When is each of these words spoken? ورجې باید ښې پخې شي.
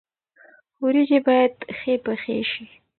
ورجې 0.83 1.19
باید 1.27 1.53
ښې 1.77 1.93
پخې 2.05 2.37
شي. 2.51 2.65